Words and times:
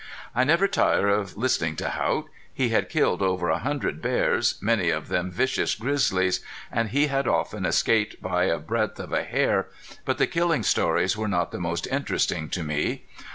I 0.33 0.43
never 0.45 0.67
tired 0.67 1.09
of 1.11 1.37
listening 1.37 1.75
to 1.75 1.91
Haught. 1.91 2.27
He 2.51 2.69
had 2.69 2.89
killed 2.89 3.21
over 3.21 3.49
a 3.51 3.59
hundred 3.59 4.01
bears, 4.01 4.55
many 4.59 4.89
of 4.89 5.09
them 5.09 5.29
vicious 5.29 5.75
grizzlies, 5.75 6.39
and 6.71 6.89
he 6.89 7.05
had 7.05 7.27
often 7.27 7.67
escaped 7.67 8.19
by 8.19 8.45
a 8.45 8.57
breadth 8.57 8.99
of 8.99 9.13
a 9.13 9.21
hair, 9.21 9.67
but 10.03 10.17
the 10.17 10.25
killing 10.25 10.63
stories 10.63 11.15
were 11.15 11.27
not 11.27 11.51
the 11.51 11.59
most 11.59 11.85
interesting 11.85 12.49
to 12.49 12.63
me. 12.63 13.03